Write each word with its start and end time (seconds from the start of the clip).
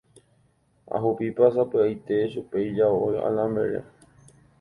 Ahupipa 0.95 1.45
sapy'aite 1.55 2.15
chupe 2.31 2.57
ijao 2.69 2.97
alambre-re. 3.27 3.79